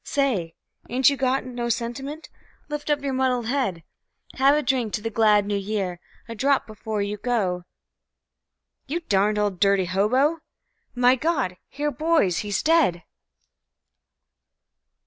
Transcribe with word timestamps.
Say! 0.03 0.55
ain't 0.89 1.11
you 1.11 1.15
got 1.15 1.45
no 1.45 1.69
sentiment? 1.69 2.27
Lift 2.69 2.89
up 2.89 3.01
your 3.03 3.13
muddled 3.13 3.45
head; 3.45 3.83
Have 4.33 4.55
a 4.57 4.63
drink 4.63 4.93
to 4.93 5.01
the 5.01 5.11
glad 5.11 5.45
New 5.45 5.55
Year, 5.55 5.99
a 6.27 6.33
drop 6.33 6.65
before 6.65 7.03
you 7.03 7.17
go 7.17 7.65
You 8.87 9.01
darned 9.01 9.37
old 9.37 9.59
dirty 9.59 9.85
hobo... 9.85 10.39
My 10.95 11.15
God! 11.15 11.55
Here, 11.69 11.91
boys! 11.91 12.39
He's 12.39 12.63
_DEAD! 12.63 13.03